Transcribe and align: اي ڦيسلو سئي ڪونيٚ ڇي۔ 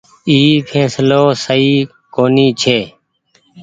اي 0.29 0.37
ڦيسلو 0.69 1.23
سئي 1.45 1.71
ڪونيٚ 2.15 2.55
ڇي۔ 2.61 2.79